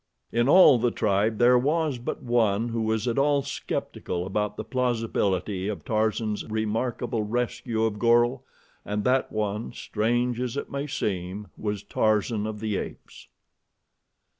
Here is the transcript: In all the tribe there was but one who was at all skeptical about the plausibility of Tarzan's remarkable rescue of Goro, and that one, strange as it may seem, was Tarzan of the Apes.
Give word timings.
In 0.31 0.49
all 0.49 0.79
the 0.79 0.89
tribe 0.89 1.37
there 1.37 1.59
was 1.59 1.99
but 1.99 2.23
one 2.23 2.69
who 2.69 2.81
was 2.81 3.07
at 3.07 3.19
all 3.19 3.43
skeptical 3.43 4.25
about 4.25 4.57
the 4.57 4.63
plausibility 4.63 5.67
of 5.67 5.85
Tarzan's 5.85 6.43
remarkable 6.49 7.21
rescue 7.21 7.83
of 7.83 7.99
Goro, 7.99 8.41
and 8.83 9.03
that 9.03 9.31
one, 9.31 9.73
strange 9.73 10.39
as 10.41 10.57
it 10.57 10.71
may 10.71 10.87
seem, 10.87 11.49
was 11.55 11.83
Tarzan 11.83 12.47
of 12.47 12.61
the 12.61 12.77
Apes. 12.77 13.27